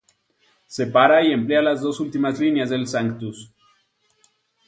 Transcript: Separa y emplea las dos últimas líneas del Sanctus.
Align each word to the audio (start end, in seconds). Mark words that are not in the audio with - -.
Separa 0.65 1.21
y 1.23 1.31
emplea 1.31 1.61
las 1.61 1.81
dos 1.81 1.99
últimas 1.99 2.39
líneas 2.39 2.71
del 2.71 2.87
Sanctus. 2.87 3.53